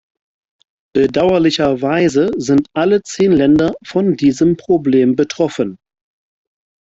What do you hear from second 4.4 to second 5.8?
Problem betroffen.